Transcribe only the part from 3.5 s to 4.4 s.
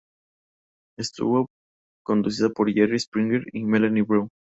y Melanie Brown.